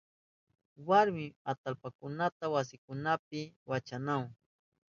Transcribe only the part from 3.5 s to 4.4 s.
wachanahun.